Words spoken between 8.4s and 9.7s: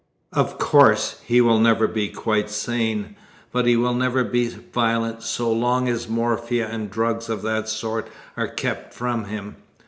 kept from him.